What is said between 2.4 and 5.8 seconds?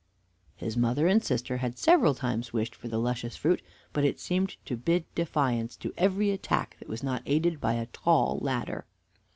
wished for the luscious fruit, but it seemed to bid defiance